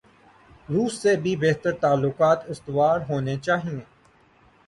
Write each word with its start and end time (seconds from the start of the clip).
روس 0.69 0.93
سے 1.01 1.15
بھی 1.15 1.35
بہتر 1.35 1.71
تعلقات 1.81 2.49
استوار 2.49 2.99
ہونے 3.09 3.35
چائیں۔ 3.37 3.79